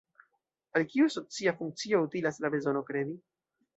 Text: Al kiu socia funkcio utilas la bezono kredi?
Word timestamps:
Al 0.79 0.85
kiu 0.93 1.11
socia 1.15 1.53
funkcio 1.59 2.03
utilas 2.09 2.41
la 2.47 2.55
bezono 2.57 2.83
kredi? 2.89 3.15